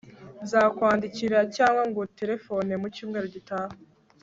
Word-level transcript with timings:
nzakwandikira 0.43 1.39
cyangwa 1.55 1.81
nguterefona 1.89 2.73
mu 2.81 2.87
cyumweru 2.95 3.27
gitaha 3.35 3.75